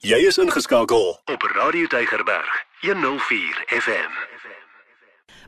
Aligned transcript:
Jy 0.00 0.16
is 0.24 0.38
ingeskakel 0.40 1.10
op 1.28 1.42
Radio 1.52 1.84
Tygerberg 1.92 2.52
104 2.80 3.58
FM. 3.68 4.14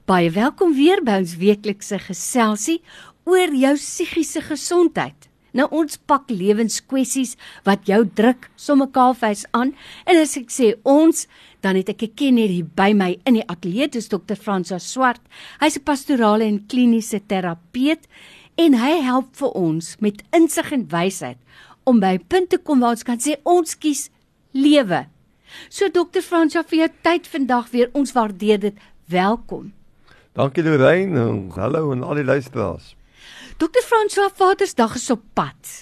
Baie 0.04 0.28
welkom 0.30 0.74
weer 0.76 1.00
by 1.00 1.14
ons 1.22 1.38
weeklikse 1.40 1.96
geselsie 2.04 2.82
oor 3.24 3.56
jou 3.56 3.72
psigiese 3.80 4.42
gesondheid. 4.44 5.30
Nou 5.56 5.70
ons 5.72 5.96
pak 5.96 6.28
lewenskwessies 6.28 7.38
wat 7.64 7.88
jou 7.88 8.02
druk 8.04 8.50
somme 8.60 8.90
kaalvuis 8.92 9.46
aan 9.56 9.72
en 10.04 10.20
as 10.20 10.36
ek 10.36 10.52
sê 10.52 10.74
ons 10.84 11.24
dan 11.64 11.80
het 11.80 11.88
ek 11.88 12.02
'n 12.02 12.14
kenner 12.14 12.52
hier 12.52 12.68
by 12.76 12.92
my 12.92 13.16
in 13.24 13.40
die 13.40 13.48
ateljee 13.48 13.88
dis 13.88 14.12
dokter 14.12 14.36
Fransa 14.36 14.78
Swart. 14.78 15.24
Hy's 15.64 15.78
'n 15.78 15.84
pastorale 15.88 16.44
en 16.44 16.66
kliniese 16.68 17.24
terapeut 17.26 18.04
en 18.58 18.74
hy 18.74 19.00
help 19.00 19.34
vir 19.34 19.48
ons 19.56 19.96
met 20.00 20.22
insig 20.30 20.72
en 20.72 20.88
wysheid 20.88 21.38
om 21.84 22.00
by 22.00 22.18
punte 22.18 22.58
kom 22.58 22.80
waar 22.80 22.90
ons 22.90 23.02
kan 23.02 23.18
sê 23.18 23.40
ons 23.44 23.74
kies 23.74 24.10
lewe. 24.52 25.06
So 25.68 25.90
dokter 25.92 26.22
Fransja 26.24 26.62
vir 26.68 26.78
jou 26.78 26.90
tyd 27.04 27.28
vandag 27.28 27.70
weer. 27.72 27.90
Ons 27.92 28.14
waardeer 28.16 28.60
dit. 28.60 28.80
Welkom. 29.12 29.72
Dankie 30.32 30.64
Lorraine 30.64 31.20
en 31.28 31.40
hallo 31.56 31.92
aan 31.92 32.02
al 32.02 32.22
die 32.22 32.24
luisteraars. 32.24 32.94
Dokter 33.60 33.84
Fransja 33.84 34.30
Vadersdag 34.34 34.96
is 34.96 35.10
op 35.12 35.22
pad. 35.36 35.72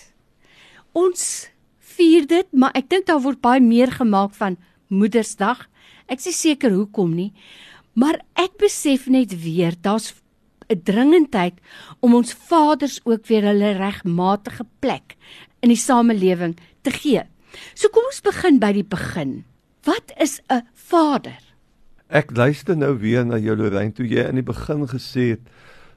Ons 0.92 1.50
vier 1.94 2.26
dit, 2.26 2.48
maar 2.52 2.74
ek 2.74 2.88
dink 2.90 3.06
daar 3.06 3.22
word 3.22 3.40
baie 3.42 3.62
meer 3.62 3.92
gemaak 3.94 4.34
van 4.34 4.58
Moedersdag. 4.90 5.68
Ek 6.10 6.18
is 6.26 6.40
seker 6.40 6.74
hoekom 6.74 7.14
nie. 7.14 7.30
Maar 7.94 8.18
ek 8.34 8.58
besef 8.58 9.06
net 9.06 9.34
weer, 9.44 9.76
daar's 9.78 10.14
'n 10.70 10.82
dringendheid 10.82 11.58
om 12.00 12.14
ons 12.14 12.32
vaders 12.32 13.00
ook 13.04 13.26
weer 13.26 13.42
hulle 13.42 13.72
regmatige 13.78 14.66
plek 14.80 15.16
in 15.62 15.68
die 15.68 15.78
samelewing 15.78 16.56
te 16.82 16.90
gee. 16.90 17.22
So 17.74 17.88
kom 17.88 18.04
ons 18.10 18.20
begin 18.20 18.58
by 18.58 18.72
die 18.72 18.86
begin. 18.86 19.44
Wat 19.84 20.12
is 20.18 20.40
'n 20.48 20.62
vader? 20.74 21.38
Ek 22.08 22.30
luister 22.36 22.76
nou 22.76 22.98
weer 22.98 23.24
na 23.26 23.38
jou 23.38 23.56
Lorraine 23.56 23.92
toe 23.92 24.06
jy 24.06 24.24
in 24.28 24.34
die 24.34 24.42
begin 24.42 24.86
gesê 24.88 25.38
het 25.38 25.46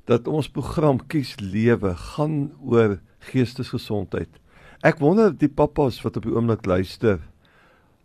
dat 0.05 0.27
ons 0.27 0.49
program 0.49 0.99
kies 1.07 1.35
lewe 1.39 1.95
gaan 1.95 2.51
oor 2.61 2.99
geestesgesondheid. 3.19 4.29
Ek 4.83 4.99
wonder 4.99 5.31
die 5.31 5.49
pappas 5.49 6.01
wat 6.03 6.17
op 6.17 6.23
die 6.23 6.33
oomblik 6.35 6.65
luister 6.65 7.19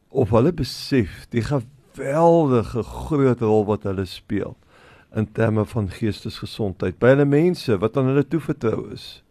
of 0.09 0.31
hulle 0.31 0.53
besef 0.53 1.27
die 1.35 1.43
geweldige 1.43 2.83
groot 2.83 3.41
rol 3.41 3.67
wat 3.69 3.85
hulle 3.85 4.07
speel 4.07 4.57
in 5.17 5.27
terme 5.33 5.65
van 5.69 5.89
geestesgesondheid 5.91 6.99
by 7.01 7.13
hulle 7.15 7.29
mense 7.29 7.77
wat 7.83 7.97
aan 7.97 8.13
hulle 8.13 8.25
toevertrou 8.25 8.93
is. 8.95 9.23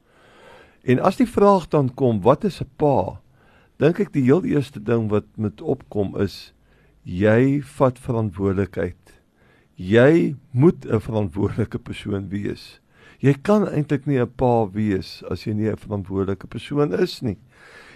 En 0.88 1.02
as 1.04 1.18
die 1.20 1.30
vraag 1.30 1.68
dan 1.74 1.90
kom, 1.94 2.22
wat 2.22 2.44
is 2.44 2.62
'n 2.62 2.70
pa? 2.78 3.20
Dink 3.78 4.00
ek 4.00 4.14
die 4.16 4.26
heel 4.26 4.46
eerste 4.46 4.80
ding 4.82 5.10
wat 5.12 5.28
met 5.38 5.62
opkom 5.62 6.16
is 6.22 6.52
jy 7.06 7.62
vat 7.78 8.00
verantwoordelikheid. 8.02 9.14
Jy 9.78 10.36
moet 10.52 10.86
'n 10.86 11.00
verantwoordelike 11.00 11.80
persoon 11.80 12.30
wees. 12.30 12.80
Jy 13.20 13.34
kan 13.42 13.68
eintlik 13.68 14.06
nie 14.06 14.20
'n 14.20 14.34
pa 14.36 14.66
wees 14.66 15.24
as 15.30 15.46
jy 15.46 15.54
nie 15.54 15.70
'n 15.70 15.78
verantwoordelike 15.78 16.48
persoon 16.48 16.94
is 16.94 17.22
nie. 17.22 17.38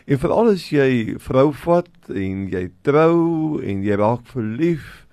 En 0.07 0.17
veral 0.17 0.49
as 0.49 0.69
jy 0.69 1.17
vrou 1.19 1.51
vat 1.51 2.09
en 2.09 2.47
jy 2.49 2.69
trou 2.83 3.61
en 3.61 3.83
jy 3.83 3.95
raak 3.95 4.25
verlief 4.25 5.07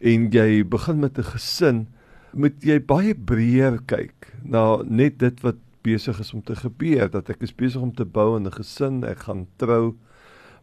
en 0.00 0.30
jy 0.30 0.64
begin 0.64 1.00
met 1.00 1.18
'n 1.18 1.22
gesin, 1.22 1.86
moet 2.32 2.62
jy 2.64 2.78
baie 2.80 3.14
breër 3.14 3.78
kyk 3.86 4.32
na 4.44 4.82
net 4.82 5.18
dit 5.18 5.40
wat 5.42 5.56
besig 5.82 6.18
is 6.20 6.32
om 6.34 6.42
te 6.42 6.56
gebeur, 6.56 7.10
dat 7.10 7.30
ek 7.30 7.42
is 7.42 7.54
besig 7.54 7.82
om 7.82 7.92
te 7.94 8.04
bou 8.04 8.38
'n 8.38 8.50
gesin, 8.50 9.04
ek 9.04 9.26
gaan 9.28 9.46
trou. 9.56 9.96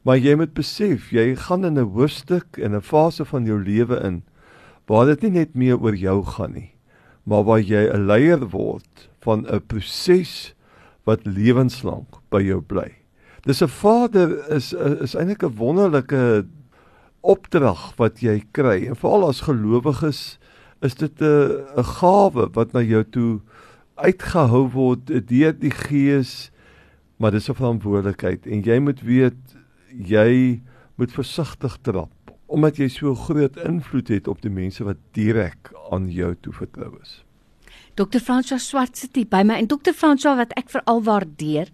Maar 0.03 0.17
jy 0.17 0.35
moet 0.35 0.53
besef, 0.53 1.11
jy 1.11 1.35
gaan 1.35 1.65
in 1.65 1.77
'n 1.77 1.91
hoofstuk 1.91 2.57
en 2.57 2.75
'n 2.75 2.81
fase 2.81 3.25
van 3.25 3.45
jou 3.45 3.63
lewe 3.63 3.99
in 4.03 4.23
waar 4.87 5.05
dit 5.05 5.21
nie 5.21 5.31
net 5.31 5.55
meer 5.55 5.77
oor 5.77 5.95
jou 5.95 6.23
gaan 6.25 6.53
nie, 6.53 6.71
maar 7.23 7.43
waar 7.43 7.61
jy 7.61 7.89
'n 7.89 8.07
leier 8.07 8.49
word 8.49 9.09
van 9.21 9.45
'n 9.45 9.61
proses 9.67 10.53
wat 11.05 11.25
lewenslank 11.25 12.21
by 12.29 12.41
jou 12.41 12.61
bly. 12.61 12.91
Dis 13.45 13.61
'n 13.61 13.67
vader 13.67 14.49
is 14.49 14.73
is 14.73 15.15
eintlik 15.15 15.43
'n 15.43 15.55
wonderlike 15.57 16.45
opdrag 17.21 17.93
wat 17.97 18.21
jy 18.21 18.43
kry. 18.51 18.87
En 18.87 18.95
veral 18.95 19.27
as 19.27 19.41
gelowiges 19.41 20.39
is 20.81 20.95
dit 20.95 21.21
'n 21.21 21.65
'n 21.77 21.83
gawe 21.83 22.49
wat 22.53 22.73
na 22.73 22.81
jou 22.81 23.03
toe 23.03 23.41
uitgehou 23.99 24.65
word 24.73 25.11
deur 25.27 25.53
die 25.53 25.73
Gees, 25.73 26.51
maar 27.17 27.31
dis 27.31 27.49
'n 27.49 27.55
verantwoordelikheid 27.55 28.47
en 28.47 28.61
jy 28.63 28.79
moet 28.79 29.01
weet 29.01 29.55
jy 29.91 30.61
moet 30.95 31.11
versigtig 31.11 31.77
trap 31.81 32.11
omdat 32.49 32.77
jy 32.77 32.87
so 32.89 33.13
groot 33.15 33.57
invloed 33.57 34.07
het 34.07 34.27
op 34.27 34.41
die 34.41 34.51
mense 34.51 34.83
wat 34.83 34.97
direk 35.13 35.71
aan 35.91 36.09
jou 36.09 36.35
toevertrou 36.41 36.97
is. 37.01 37.23
Dr. 37.99 38.21
François 38.23 38.63
Swart 38.63 38.97
sit 38.97 39.15
hier 39.15 39.27
by 39.27 39.43
my 39.43 39.57
en 39.59 39.67
Dr. 39.67 39.93
François 39.93 40.37
wat 40.39 40.53
ek 40.57 40.71
veral 40.71 41.01
waardeer 41.03 41.69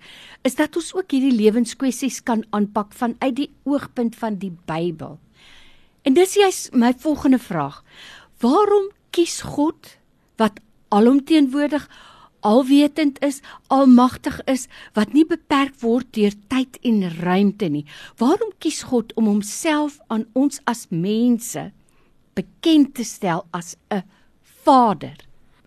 is 0.47 0.57
dat 0.57 0.75
ons 0.75 0.89
ook 0.95 1.11
hierdie 1.11 1.35
lewenskwessies 1.35 2.23
kan 2.25 2.43
aanpak 2.49 2.93
vanuit 2.97 3.35
die 3.35 3.51
oogpunt 3.63 4.15
van 4.15 4.39
die 4.41 4.51
Bybel. 4.65 5.19
En 6.03 6.17
dis 6.17 6.35
jy's 6.37 6.69
my 6.73 6.93
volgende 6.97 7.39
vraag. 7.39 7.83
Waarom 8.41 8.89
kies 9.15 9.41
God 9.41 9.95
wat 10.41 10.59
alomteenwoordig 10.89 11.87
alwetend 12.45 13.17
is, 13.25 13.41
almagtig 13.73 14.37
is, 14.51 14.67
wat 14.93 15.15
nie 15.17 15.25
beperk 15.25 15.73
word 15.81 16.11
deur 16.17 16.35
tyd 16.53 16.77
en 16.85 17.01
ruimte 17.17 17.69
nie. 17.73 17.85
Waarom 18.21 18.53
kies 18.61 18.83
God 18.91 19.13
om 19.19 19.29
homself 19.31 19.97
aan 20.13 20.27
ons 20.37 20.61
as 20.69 20.85
mense 20.93 21.71
bekend 22.37 22.93
te 22.95 23.03
stel 23.03 23.45
as 23.51 23.75
'n 23.89 24.03
Vader? 24.63 25.17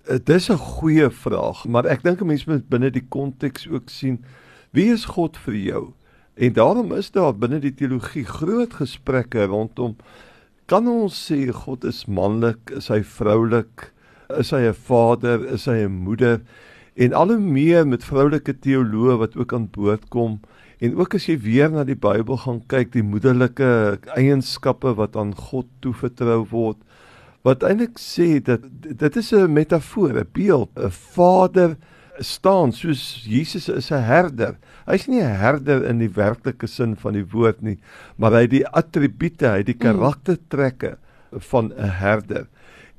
Eh, 0.06 0.18
dit 0.24 0.36
is 0.36 0.50
'n 0.50 0.56
goeie 0.56 1.10
vraag, 1.10 1.66
maar 1.66 1.86
ek 1.86 2.02
dink 2.02 2.20
'n 2.20 2.26
mens 2.26 2.44
moet 2.46 2.68
binne 2.68 2.90
die 2.90 3.06
konteks 3.08 3.68
ook 3.68 3.90
sien 3.90 4.24
wie 4.72 4.92
is 4.92 5.04
God 5.04 5.36
vir 5.36 5.54
jou? 5.54 5.92
En 6.36 6.52
daarom 6.52 6.92
is 6.92 7.10
daar 7.10 7.34
binne 7.34 7.58
die 7.58 7.74
teologie 7.74 8.24
groot 8.24 8.72
gesprekke 8.74 9.44
rondom 9.44 9.96
kan 10.68 10.88
ons 10.88 11.16
sê 11.16 11.48
God 11.48 11.86
is 11.88 12.02
manlik, 12.12 12.70
is 12.76 12.90
hy 12.92 13.00
vroulik? 13.00 13.88
Is 14.36 14.50
hy 14.52 14.68
'n 14.68 14.74
vader, 14.74 15.44
is 15.54 15.64
hy 15.64 15.84
'n 15.84 16.04
moeder 16.04 16.40
en 16.96 17.12
al 17.12 17.28
hoe 17.28 17.38
meer 17.40 17.86
met 17.86 18.04
vroulike 18.04 18.52
teoloë 18.60 19.18
wat 19.18 19.36
ook 19.36 19.52
aan 19.52 19.70
boord 19.70 20.08
kom 20.08 20.40
en 20.80 20.96
ook 20.96 21.14
as 21.14 21.26
jy 21.28 21.38
weer 21.38 21.70
na 21.70 21.84
die 21.84 21.96
Bybel 21.96 22.36
gaan 22.36 22.60
kyk 22.66 22.92
die 22.92 23.02
moederlike 23.02 23.98
eienskappe 24.16 24.94
wat 24.94 25.16
aan 25.16 25.34
God 25.34 25.66
toevertrou 25.80 26.44
word 26.50 26.76
wat 27.46 27.62
eintlik 27.62 27.98
sê 28.02 28.42
dat 28.42 28.60
dit 28.82 29.16
is 29.16 29.32
'n 29.32 29.52
metafoor, 29.52 30.12
'n 30.12 30.28
beeld, 30.32 30.70
'n 30.76 30.90
vader 30.90 31.76
staan 32.18 32.72
soos 32.72 33.24
Jesus 33.24 33.68
is 33.68 33.90
'n 33.90 34.02
herder. 34.02 34.56
Hy's 34.86 35.06
nie 35.06 35.22
'n 35.22 35.36
herder 35.36 35.84
in 35.84 35.98
die 35.98 36.10
werklike 36.10 36.66
sin 36.66 36.96
van 36.96 37.12
die 37.12 37.24
woord 37.24 37.62
nie, 37.62 37.78
maar 38.16 38.32
hy 38.32 38.40
het 38.42 38.50
die 38.50 38.66
attribute, 38.66 39.46
hy 39.46 39.58
het 39.58 39.66
die 39.66 39.74
mm. 39.74 39.80
karaktertrekke 39.80 40.98
van 41.32 41.72
'n 41.72 41.90
herder 41.90 42.46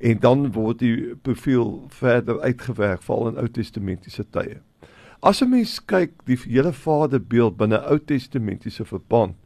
en 0.00 0.18
dan 0.20 0.48
word 0.52 0.80
die 0.80 1.14
profiel 1.22 1.84
verder 1.92 2.40
uitgewerk 2.40 3.02
val 3.04 3.28
in 3.28 3.38
Ou 3.40 3.48
Testamentiese 3.52 4.24
tye. 4.32 4.60
As 5.20 5.42
'n 5.42 5.50
mens 5.50 5.80
kyk 5.84 6.24
die 6.24 6.38
hele 6.48 6.72
Vaderbeeld 6.72 7.56
binne 7.56 7.80
Ou 7.90 7.98
Testamentiese 7.98 8.84
verband, 8.84 9.36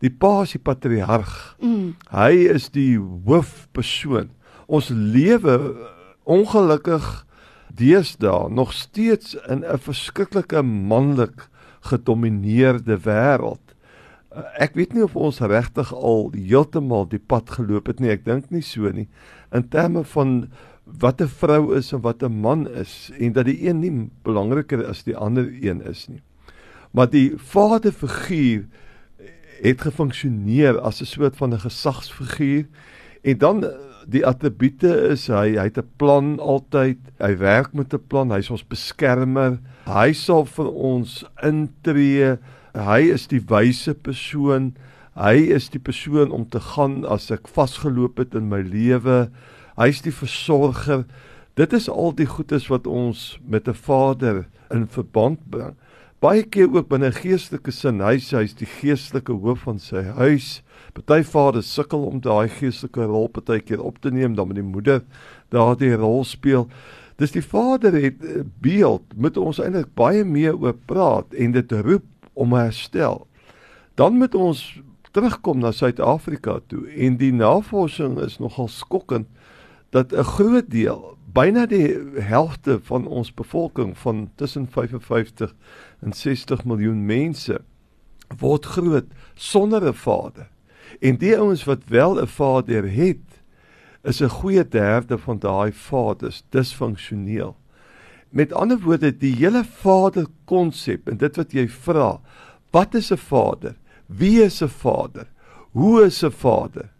die 0.00 0.10
Pa 0.10 0.42
is 0.42 0.52
die 0.52 0.62
patriarg. 0.62 1.56
Mm. 1.60 1.96
Hy 2.10 2.48
is 2.54 2.70
die 2.70 2.96
hoofpersoon. 2.98 4.30
Ons 4.66 4.88
lewe 4.88 5.76
ongelukkig 6.24 7.26
deesdae 7.74 8.48
nog 8.50 8.72
steeds 8.72 9.36
in 9.48 9.64
'n 9.64 9.78
verskriklike 9.78 10.62
manlik 10.62 11.48
gedomeineerde 11.80 12.98
wêreld. 13.04 13.67
Ek 14.58 14.74
weet 14.78 14.92
nie 14.94 15.02
of 15.02 15.16
ons 15.16 15.40
regtig 15.40 15.92
al 15.94 16.30
heeltemal 16.34 17.08
die 17.08 17.18
pad 17.18 17.50
geloop 17.50 17.86
het 17.86 18.00
nie. 18.00 18.10
Ek 18.10 18.24
dink 18.24 18.50
nie 18.54 18.62
so 18.62 18.90
nie 18.94 19.08
in 19.54 19.64
terme 19.72 20.04
van 20.04 20.50
wat 20.84 21.20
'n 21.20 21.28
vrou 21.28 21.74
is 21.76 21.92
en 21.92 22.00
wat 22.00 22.22
'n 22.22 22.40
man 22.40 22.68
is 22.68 23.10
en 23.18 23.32
dat 23.32 23.44
die 23.44 23.68
een 23.68 23.80
nie 23.80 24.10
belangriker 24.22 24.86
as 24.86 25.02
die 25.02 25.16
ander 25.16 25.48
een 25.62 25.82
is 25.82 26.08
nie. 26.08 26.22
Maar 26.92 27.10
die 27.10 27.32
vaderfiguur 27.36 28.64
het 29.62 29.80
gefunksioneer 29.80 30.80
as 30.80 31.00
'n 31.00 31.06
soort 31.06 31.36
van 31.36 31.52
'n 31.52 31.60
gesagsfiguur 31.60 32.66
en 33.22 33.38
dan 33.38 33.64
die 34.06 34.26
attribute 34.26 34.88
is 35.10 35.26
hy 35.28 35.56
hy 35.56 35.66
het 35.68 35.78
'n 35.78 35.90
plan 35.96 36.38
altyd, 36.40 36.98
hy 37.18 37.36
werk 37.36 37.74
met 37.74 37.92
'n 37.92 38.06
plan, 38.08 38.30
hy's 38.30 38.50
ons 38.50 38.64
beskermer, 38.64 39.58
hy 39.84 40.12
sal 40.12 40.44
vir 40.44 40.72
ons 40.72 41.24
intree, 41.42 42.38
hy 42.74 43.12
is 43.12 43.26
die 43.26 43.40
wyse 43.40 43.94
persoon, 43.94 44.74
Hy 45.18 45.48
is 45.50 45.64
die 45.74 45.80
persoon 45.82 46.30
om 46.30 46.44
te 46.46 46.60
gaan 46.62 47.00
as 47.10 47.24
ek 47.34 47.48
vasgeloop 47.50 48.20
het 48.22 48.36
in 48.38 48.46
my 48.52 48.60
lewe. 48.62 49.24
Hy's 49.74 49.98
die 50.04 50.14
versorger. 50.14 51.08
Dit 51.58 51.74
is 51.74 51.88
al 51.90 52.12
die 52.14 52.28
goedes 52.30 52.68
wat 52.70 52.86
ons 52.86 53.40
met 53.42 53.66
'n 53.66 53.74
Vader 53.74 54.46
in 54.70 54.86
verband 54.86 55.42
bring. 55.50 55.74
baie 56.20 56.42
keer 56.42 56.66
ook 56.74 56.88
binne 56.88 57.12
geestelike 57.12 57.70
sin, 57.70 58.00
hy's 58.00 58.30
hy's 58.30 58.54
die 58.54 58.66
geestelike 58.66 59.32
hoof 59.32 59.58
van 59.58 59.78
sy 59.78 60.02
huis. 60.02 60.62
Party 60.94 61.22
vaders 61.22 61.74
sukkel 61.74 62.06
om 62.06 62.20
daai 62.20 62.48
geestelike 62.48 63.06
rol 63.06 63.28
partykeer 63.28 63.80
op 63.80 64.00
te 64.00 64.10
neem, 64.10 64.34
dan 64.34 64.46
moet 64.46 64.56
die 64.56 64.62
moeder 64.62 65.02
daardie 65.50 65.94
rol 65.94 66.24
speel. 66.24 66.68
Dis 67.18 67.30
die 67.30 67.42
vader 67.42 67.92
het 67.92 68.24
eh, 68.24 68.42
beeld 68.60 69.02
moet 69.16 69.36
ons 69.36 69.58
eintlik 69.58 69.94
baie 69.94 70.24
meer 70.24 70.58
oor 70.58 70.74
praat 70.86 71.34
en 71.34 71.52
dit 71.52 71.72
roep 71.72 72.17
om 72.38 72.54
herstel. 72.54 73.26
Dan 73.98 74.16
moet 74.20 74.34
ons 74.34 74.62
terugkom 75.10 75.58
na 75.58 75.72
Suid-Afrika 75.74 76.60
toe 76.70 76.86
en 76.94 77.16
die 77.18 77.32
navorsing 77.34 78.18
is 78.22 78.38
nogal 78.38 78.68
skokkend 78.70 79.26
dat 79.90 80.12
'n 80.12 80.22
groot 80.22 80.70
deel, 80.70 81.16
byna 81.32 81.66
die 81.66 81.96
helfte 82.20 82.78
van 82.82 83.06
ons 83.06 83.34
bevolking 83.34 83.98
van 83.98 84.30
tussen 84.34 84.68
55 84.70 85.54
en 86.00 86.12
60 86.12 86.64
miljoen 86.64 87.06
mense 87.06 87.60
word 88.38 88.64
groot 88.64 89.06
sonder 89.34 89.88
'n 89.88 89.94
vader. 89.94 90.48
En 91.00 91.16
die 91.16 91.36
ouens 91.38 91.64
wat 91.64 91.84
wel 91.88 92.20
'n 92.20 92.26
vader 92.26 92.92
het, 92.92 93.42
is 94.02 94.20
'n 94.20 94.28
goeie 94.28 94.68
derde 94.68 95.18
van 95.18 95.38
daai 95.38 95.72
vaders 95.72 96.42
disfunksioneel. 96.48 97.56
Met 98.30 98.52
ander 98.52 98.80
woorde, 98.80 99.16
die 99.16 99.34
hele 99.34 99.64
vader 99.64 100.26
konsep 100.44 101.08
en 101.08 101.16
dit 101.16 101.36
wat 101.36 101.52
jy 101.52 101.68
vra, 101.68 102.20
wat 102.70 102.94
is 102.94 103.10
'n 103.12 103.16
vader? 103.16 103.74
Wie 104.06 104.42
is 104.42 104.62
'n 104.62 104.68
vader? 104.68 105.26
Hoe 105.72 106.04
is 106.04 106.22
'n 106.24 106.30
vader? 106.30 106.90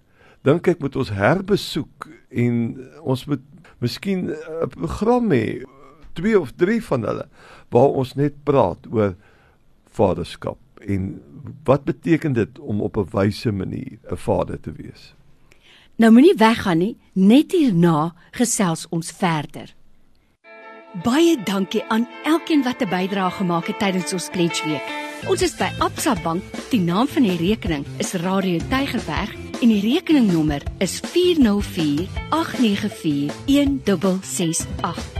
Dink 0.43 0.67
ek 0.67 0.81
moet 0.81 0.97
ons 0.97 1.11
herbesoek 1.11 2.09
en 2.31 2.79
ons 3.03 3.25
moet 3.25 3.43
miskien 3.79 4.31
'n 4.31 4.69
program 4.69 5.31
hê, 5.31 5.65
twee 6.13 6.41
of 6.41 6.53
drie 6.57 6.85
van 6.85 7.05
hulle 7.05 7.29
waar 7.71 7.93
ons 8.01 8.15
net 8.15 8.35
praat 8.45 8.87
oor 8.91 9.15
vaderskap 9.91 10.59
en 10.87 11.23
wat 11.65 11.85
beteken 11.85 12.33
dit 12.33 12.59
om 12.59 12.81
op 12.81 12.97
'n 12.97 13.09
wyse 13.11 13.53
manier 13.53 13.99
'n 14.11 14.17
vader 14.17 14.61
te 14.61 14.73
wees? 14.73 15.15
Nou 15.97 16.13
moenie 16.13 16.37
weggaan 16.37 16.79
nie, 16.79 16.97
net 17.13 17.53
hierna 17.53 18.15
gesels 18.31 18.87
ons 18.89 19.11
verder. 19.11 19.75
Baie 21.05 21.37
dankie 21.45 21.85
aan 21.89 22.09
elkeen 22.25 22.63
wat 22.63 22.81
'n 22.83 22.89
bydrae 22.89 23.31
gemaak 23.31 23.67
het 23.67 23.79
tydens 23.79 24.13
ons 24.13 24.29
pledge 24.33 24.65
week. 24.65 24.83
Ons 25.29 25.43
is 25.43 25.57
by 25.57 25.71
Absa 25.79 26.15
Bank. 26.23 26.43
Die 26.71 26.81
naam 26.81 27.09
van 27.09 27.23
die 27.23 27.37
rekening 27.37 27.87
is 27.99 28.13
Radio 28.13 28.59
Tygerberg 28.69 29.35
en 29.61 29.69
die 29.69 29.81
rekeningnommer 29.81 30.63
is 30.79 31.01
4048941668. 31.01 31.07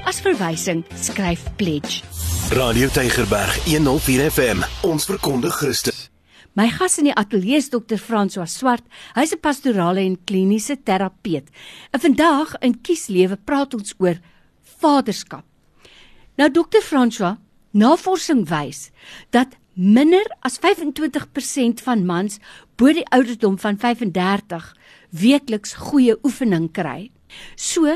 As 0.05 0.21
verwysing 0.21 0.85
skryf 0.95 1.43
pledge. 1.57 2.03
Radio 2.51 2.89
Tygerberg 2.89 3.65
104 3.65 4.31
FM. 4.31 4.63
Ons 4.83 5.05
verkondig 5.05 5.55
Christus. 5.55 6.11
My 6.53 6.69
gas 6.69 6.99
in 6.99 7.05
die 7.05 7.15
ateljee 7.15 7.57
is 7.57 7.69
Dr. 7.69 7.99
François 7.99 8.51
Swart. 8.51 8.85
Hy's 9.15 9.33
'n 9.33 9.41
pastorale 9.41 10.01
en 10.01 10.25
kliniese 10.25 10.83
terapeut. 10.83 11.49
En 11.91 12.01
vandag 12.01 12.59
in 12.59 12.81
Kieslewe 12.81 13.37
praat 13.45 13.75
ons 13.75 13.95
oor 13.99 14.19
vaderskap. 14.81 15.48
Nou 16.39 16.47
Dr. 16.55 16.79
François, 16.87 17.35
navorsing 17.75 18.45
wys 18.47 18.93
dat 19.35 19.57
minder 19.75 20.23
as 20.47 20.61
25% 20.63 21.83
van 21.83 22.05
mans 22.07 22.39
bo 22.79 22.95
die 22.95 23.07
ouderdom 23.11 23.57
van 23.59 23.79
35 23.83 24.69
weekliks 25.11 25.75
goeie 25.89 26.15
oefening 26.23 26.71
kry. 26.71 27.11
So, 27.59 27.91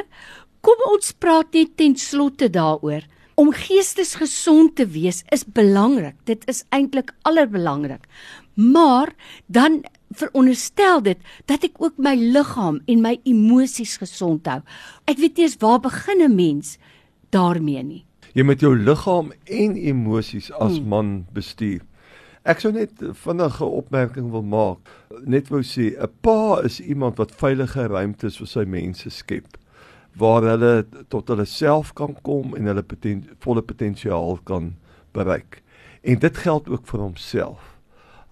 kom 0.58 0.84
ons 0.90 1.14
praat 1.14 1.54
net 1.54 1.76
ten 1.78 1.94
slotte 1.94 2.50
daaroor. 2.50 3.06
Om 3.38 3.54
geestesgesond 3.54 4.74
te 4.76 4.90
wees 4.90 5.22
is 5.30 5.46
belangrik. 5.46 6.18
Dit 6.26 6.42
is 6.50 6.64
eintlik 6.74 7.14
allerbelangrik. 7.22 8.10
Maar 8.58 9.14
dan 9.46 9.84
veronderstel 10.10 11.02
dit 11.06 11.18
dat 11.46 11.62
ek 11.62 11.78
ook 11.78 11.94
my 11.94 12.18
liggaam 12.18 12.82
en 12.90 13.06
my 13.06 13.20
emosies 13.22 14.00
gesond 14.02 14.50
hou. 14.50 14.64
Ek 15.06 15.22
weet 15.22 15.38
nie 15.38 15.46
eens 15.46 15.60
waar 15.62 15.80
begin 15.80 16.26
'n 16.26 16.34
mens 16.34 16.78
daarmee 17.30 17.82
nie. 17.82 18.04
Jy 18.32 18.44
met 18.48 18.60
jou 18.60 18.72
liggaam 18.76 19.32
en 19.44 19.74
emosies 19.76 20.52
as 20.52 20.78
hmm. 20.78 20.88
man 20.88 21.08
bestuur. 21.32 21.82
Ek 22.42 22.62
sou 22.62 22.72
net 22.74 23.02
vinnige 23.22 23.64
opmerking 23.64 24.30
wil 24.32 24.42
maak. 24.42 24.88
Net 25.28 25.50
wou 25.52 25.62
sê 25.62 25.92
'n 25.94 26.10
pa 26.22 26.60
is 26.64 26.80
iemand 26.80 27.18
wat 27.20 27.30
veilige 27.30 27.86
ruimtes 27.86 28.38
vir 28.40 28.48
sy 28.48 28.64
mense 28.64 29.10
skep 29.10 29.58
waar 30.16 30.44
hulle 30.44 30.84
tot 31.08 31.28
hulle 31.28 31.44
self 31.48 31.92
kan 31.96 32.14
kom 32.22 32.56
en 32.56 32.68
hulle 32.68 32.82
poten, 32.82 33.24
volle 33.40 33.62
potensiaal 33.62 34.38
kan 34.44 34.74
bereik. 35.16 35.62
En 36.02 36.18
dit 36.18 36.36
geld 36.36 36.68
ook 36.68 36.86
vir 36.86 37.00
homself. 37.00 37.68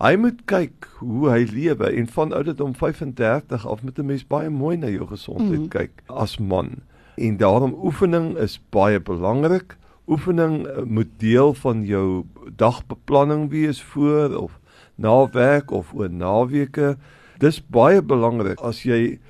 Hy 0.00 0.16
moet 0.16 0.44
kyk 0.48 0.88
hoe 1.00 1.28
hy 1.28 1.44
lewe 1.44 1.90
en 1.92 2.06
van 2.08 2.32
ouderdom 2.32 2.74
35 2.74 3.66
af 3.66 3.82
met 3.82 3.98
'n 3.98 4.06
mens 4.06 4.24
baie 4.26 4.50
mooi 4.50 4.76
na 4.76 4.88
jou 4.88 5.06
gesondheid 5.06 5.60
mm. 5.60 5.68
kyk 5.68 6.02
as 6.08 6.38
man. 6.38 6.80
En 7.16 7.36
daarom 7.36 7.76
oefening 7.84 8.36
is 8.36 8.60
baie 8.70 9.00
belangrik. 9.00 9.76
Oefening 10.10 10.66
eh, 10.66 10.82
moet 10.82 11.10
deel 11.22 11.54
van 11.54 11.84
jou 11.86 12.24
dagbeplanning 12.58 13.48
wees 13.52 13.82
voor 13.92 14.34
of 14.36 14.58
na 14.98 15.30
werk 15.30 15.70
of 15.70 15.94
oor 15.94 16.10
naweke. 16.10 16.96
Dis 17.38 17.60
baie 17.62 18.02
belangrik 18.02 18.60
as 18.60 18.82
jy 18.84 19.20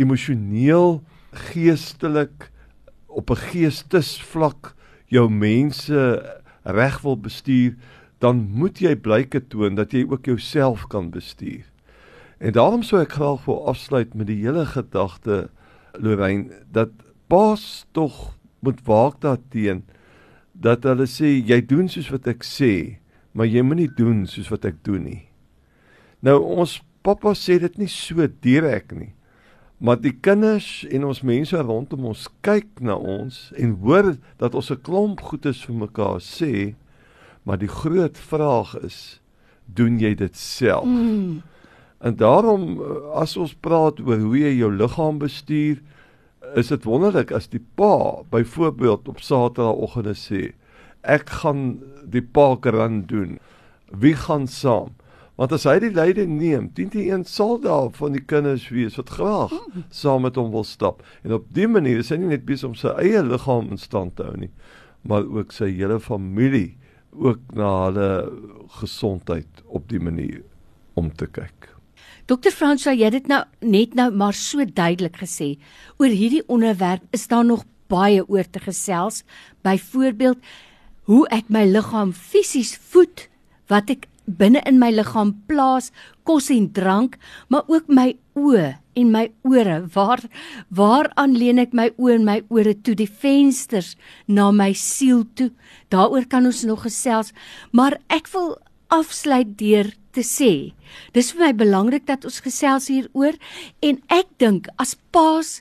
emosioneel, 0.00 1.02
geestelik 1.52 2.50
op 3.06 3.30
'n 3.30 3.42
geestesvlak 3.52 4.74
jou 5.06 5.28
mense 5.30 6.00
reg 6.64 7.00
wil 7.02 7.16
bestuur 7.16 7.76
dan 8.20 8.42
moet 8.52 8.80
jy 8.80 8.94
blyke 9.00 9.40
toon 9.48 9.74
dat 9.78 9.92
jy 9.96 10.04
ook 10.04 10.28
jouself 10.28 10.86
kan 10.92 11.10
bestuur. 11.10 11.64
En 12.38 12.52
daarom 12.52 12.82
sou 12.84 13.00
ek 13.00 13.16
graag 13.16 13.44
wil 13.44 13.64
afsluit 13.68 14.12
met 14.14 14.28
die 14.28 14.42
hele 14.44 14.66
gedagte 14.68 15.48
Lorraine 15.96 16.60
dat 16.72 16.92
paas 17.32 17.86
tog 17.92 18.36
moet 18.60 18.80
waak 18.84 19.20
daarteen 19.24 19.84
dat 20.60 20.84
hulle 20.84 21.06
sê 21.08 21.32
jy 21.38 21.60
doen 21.64 21.88
soos 21.88 22.10
wat 22.12 22.28
ek 22.30 22.44
sê, 22.44 23.00
maar 23.32 23.48
jy 23.48 23.64
moenie 23.64 23.88
doen 23.96 24.26
soos 24.28 24.50
wat 24.52 24.66
ek 24.68 24.82
doen 24.84 25.06
nie. 25.06 25.22
Nou 26.20 26.36
ons 26.60 26.80
pappa 27.02 27.32
sê 27.38 27.56
dit 27.62 27.80
nie 27.80 27.88
so 27.88 28.26
direk 28.44 28.92
nie. 28.92 29.14
Maar 29.80 29.96
die 29.96 30.12
kinders 30.12 30.84
en 30.92 31.06
ons 31.08 31.22
mense 31.24 31.56
rondom 31.56 32.10
ons 32.12 32.26
kyk 32.44 32.82
na 32.84 32.98
ons 33.00 33.48
en 33.56 33.72
hoor 33.80 34.18
dat 34.36 34.54
ons 34.54 34.70
'n 34.70 34.82
klomp 34.84 35.20
goedes 35.20 35.64
vir 35.64 35.76
mekaar 35.88 36.20
sê, 36.20 36.74
Maar 37.42 37.58
die 37.58 37.68
groot 37.68 38.18
vraag 38.18 38.74
is, 38.84 39.20
doen 39.64 39.98
jy 40.00 40.14
dit 40.14 40.36
self? 40.36 40.84
Mm. 40.84 41.40
En 42.00 42.16
daarom 42.16 42.80
as 43.16 43.36
ons 43.36 43.54
praat 43.54 44.00
oor 44.04 44.20
hoe 44.20 44.36
jy 44.38 44.52
jou 44.58 44.70
liggaam 44.72 45.20
bestuur, 45.20 45.80
is 46.58 46.70
dit 46.72 46.86
wonderlik 46.88 47.32
as 47.36 47.48
die 47.52 47.62
pa 47.76 48.22
byvoorbeeld 48.32 49.08
op 49.08 49.20
Saterdagoggende 49.24 50.16
sê, 50.16 50.42
ek 51.02 51.30
gaan 51.42 51.80
die 52.04 52.22
parkrun 52.22 53.04
doen. 53.10 53.38
Wie 53.90 54.14
gaan 54.14 54.46
saam? 54.46 54.94
Want 55.40 55.54
as 55.56 55.64
hy 55.64 55.78
die 55.80 55.92
leiding 55.96 56.34
neem, 56.36 56.68
10 56.76 56.90
teen 56.92 57.22
1 57.22 57.22
sal 57.30 57.56
daar 57.62 57.88
van 57.96 58.12
die 58.12 58.20
kinders 58.20 58.66
wees 58.68 58.98
wat 59.00 59.12
graag 59.16 59.54
saam 60.02 60.26
met 60.26 60.36
hom 60.36 60.50
wil 60.52 60.66
stap. 60.68 61.00
En 61.24 61.32
op 61.38 61.46
dié 61.56 61.70
manier 61.70 62.02
is 62.02 62.12
hy 62.12 62.18
nie 62.20 62.34
net 62.34 62.44
besig 62.48 62.68
om 62.68 62.76
sy 62.76 62.92
eie 63.00 63.22
liggaam 63.24 63.70
in 63.72 63.80
stand 63.80 64.18
te 64.18 64.28
hou 64.28 64.36
nie, 64.36 64.52
maar 65.08 65.24
ook 65.24 65.56
sy 65.56 65.70
hele 65.72 65.96
familie 66.04 66.76
ook 67.16 67.40
na 67.56 67.72
hulle 67.86 68.10
gesondheid 68.82 69.64
op 69.66 69.88
die 69.88 70.02
manier 70.02 70.42
om 71.00 71.08
te 71.08 71.26
kyk. 71.26 71.70
Dokter 72.28 72.52
Franswa, 72.54 72.92
jy 72.92 73.08
het 73.08 73.16
dit 73.16 73.32
nou 73.32 73.40
net 73.64 73.96
nou 73.98 74.10
maar 74.12 74.36
so 74.36 74.62
duidelik 74.62 75.16
gesê. 75.24 75.54
Oor 75.98 76.12
hierdie 76.12 76.44
onderwerp 76.52 77.02
is 77.16 77.26
daar 77.32 77.48
nog 77.48 77.64
baie 77.90 78.22
oor 78.28 78.44
te 78.44 78.60
gesels. 78.62 79.24
Byvoorbeeld 79.66 80.38
hoe 81.10 81.24
ek 81.34 81.48
my 81.50 81.64
liggaam 81.66 82.12
fisies 82.14 82.76
voed, 82.92 83.26
wat 83.66 83.90
ek 83.90 84.06
binne 84.30 84.60
in 84.68 84.76
my 84.78 84.92
liggaam 84.94 85.32
plaas, 85.50 85.88
kos 86.22 86.52
en 86.54 86.68
drank, 86.70 87.16
maar 87.50 87.66
ook 87.66 87.90
my 87.90 88.12
oë 88.38 88.76
en 89.00 89.10
my 89.10 89.24
ore. 89.42 89.80
Waar 89.90 90.22
waaraan 90.70 91.34
leen 91.34 91.58
ek 91.58 91.74
my 91.74 91.88
oë 91.96 92.20
en 92.20 92.28
my 92.28 92.38
ore 92.54 92.76
toe 92.78 92.94
die 92.94 93.10
vensters 93.10 93.96
na 94.30 94.52
my 94.54 94.70
siel 94.78 95.24
toe? 95.34 95.50
Daaroor 95.90 96.30
kan 96.30 96.46
ons 96.46 96.62
nog 96.68 96.86
gesels, 96.86 97.34
maar 97.74 97.98
ek 98.06 98.30
wil 98.30 98.54
afsluit 98.94 99.56
deur 99.58 99.90
te 100.14 100.22
sê. 100.22 100.70
Dis 101.14 101.34
vir 101.34 101.48
my 101.48 101.52
belangrik 101.58 102.06
dat 102.06 102.22
ons 102.26 102.38
gesels 102.44 102.86
hieroor 102.90 103.34
en 103.82 103.98
ek 104.14 104.30
dink 104.38 104.70
as 104.78 104.94
paas 105.10 105.58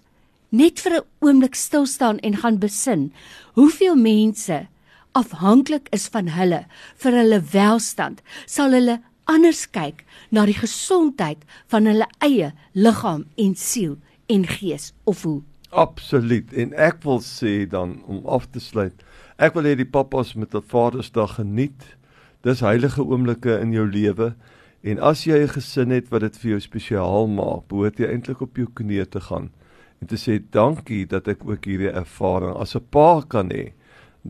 net 0.53 0.77
vir 0.77 1.01
'n 1.01 1.05
oomblik 1.25 1.55
stil 1.55 1.85
staan 1.85 2.19
en 2.19 2.37
gaan 2.37 2.57
besin. 2.61 3.11
Hoeveel 3.57 3.95
mense 3.95 4.67
afhanklik 5.11 5.87
is 5.95 6.07
van 6.13 6.27
hulle 6.27 6.65
vir 7.03 7.17
hulle 7.21 7.41
welstand, 7.53 8.21
sal 8.45 8.71
hulle 8.71 8.99
anders 9.25 9.65
kyk 9.71 10.05
na 10.31 10.45
die 10.45 10.57
gesondheid 10.57 11.45
van 11.67 11.85
hulle 11.85 12.07
eie 12.25 12.53
liggaam 12.73 13.25
en 13.37 13.55
siel 13.55 13.97
en 14.27 14.45
gees 14.45 14.93
of 15.03 15.23
hoe? 15.23 15.41
Absoluut. 15.69 16.49
En 16.53 16.73
ek 16.73 17.03
wil 17.05 17.21
sê 17.21 17.69
dan 17.69 18.01
om 18.09 18.25
af 18.25 18.49
te 18.49 18.59
sluit, 18.59 18.95
ek 19.37 19.53
wil 19.53 19.69
hê 19.69 19.75
die 19.77 19.85
pappas 19.85 20.33
met 20.35 20.53
'n 20.55 20.65
Vadersdag 20.65 21.35
geniet 21.37 21.99
Dis 22.47 22.61
heilige 22.63 23.03
oomblikke 23.03 23.57
in 23.59 23.73
jou 23.75 23.83
lewe 23.83 24.29
en 24.87 24.99
as 25.03 25.25
jy 25.27 25.41
'n 25.43 25.51
gesin 25.51 25.91
het 25.91 26.07
wat 26.07 26.21
dit 26.21 26.37
vir 26.37 26.51
jou 26.51 26.59
spesiaal 26.59 27.27
maak, 27.27 27.67
behoort 27.67 27.99
jy 27.99 28.07
eintlik 28.07 28.41
op 28.41 28.55
jou 28.55 28.67
knieë 28.67 29.09
te 29.11 29.19
gaan 29.19 29.49
en 29.99 30.07
te 30.07 30.15
sê 30.15 30.39
dankie 30.39 31.05
dat 31.05 31.27
ek 31.27 31.43
ook 31.43 31.65
hierdie 31.65 31.91
ervaring 31.91 32.55
as 32.55 32.75
'n 32.75 32.85
pa 32.89 33.21
kan 33.27 33.51
hê 33.51 33.73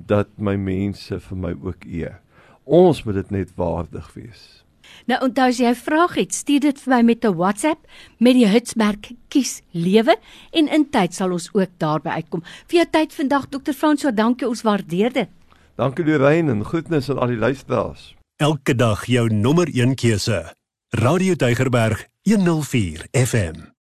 dat 0.06 0.27
my 0.38 0.56
mense 0.56 1.20
vir 1.20 1.38
my 1.38 1.53
ook 1.62 1.86
eer. 1.86 2.20
Ons 2.63 3.03
moet 3.03 3.13
dit 3.13 3.29
net 3.29 3.53
waardig 3.56 4.13
wees. 4.13 4.63
Nou 5.10 5.20
onthou 5.25 5.48
as 5.50 5.58
jy 5.58 5.70
'n 5.70 5.75
vraag 5.75 6.15
het, 6.15 6.34
stuur 6.34 6.60
dit 6.60 6.82
vir 6.82 6.96
my 6.96 7.01
met 7.01 7.25
'n 7.25 7.36
WhatsApp 7.36 7.88
met 8.18 8.34
die 8.34 8.48
hitsmerk 8.48 9.12
kies 9.27 9.62
lewe 9.72 10.15
en 10.51 10.68
in 10.68 10.89
tyd 10.89 11.13
sal 11.13 11.32
ons 11.32 11.50
ook 11.53 11.70
daarby 11.77 12.10
uitkom. 12.10 12.44
Vir 12.68 12.75
jou 12.79 12.88
tyd 12.91 13.13
vandag 13.13 13.50
Dr. 13.50 13.74
Franso, 13.74 14.12
dankie 14.12 14.48
ons 14.48 14.62
waardeer 14.62 15.13
dit. 15.13 15.29
Dankie 15.75 16.06
Lorraine 16.06 16.51
en 16.51 16.65
groetnis 16.65 17.10
aan 17.10 17.20
al 17.20 17.27
die 17.27 17.38
luisteraars. 17.38 18.15
Elke 18.36 18.75
dag 18.75 19.06
jou 19.06 19.29
nommer 19.29 19.68
1 19.68 19.96
keuse. 19.96 20.53
Radio 20.89 21.36
Deugerberg 21.36 22.08
104 22.24 23.08
FM. 23.12 23.78